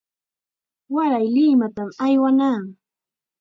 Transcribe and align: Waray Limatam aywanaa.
Waray 0.93 1.27
Limatam 1.35 1.89
aywanaa. 2.05 2.59